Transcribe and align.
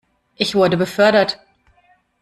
Ich 0.35 0.55
wurde 0.55 0.77
befördert. 0.77 1.39